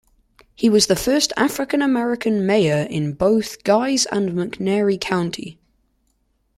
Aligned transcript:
He 0.55 0.67
was 0.67 0.87
the 0.87 0.95
first 0.95 1.31
African 1.37 1.83
American 1.83 2.43
mayor 2.43 2.87
in 2.89 3.13
both 3.13 3.63
Guys 3.63 4.07
and 4.07 4.31
McNairy 4.31 4.99
County. 4.99 5.59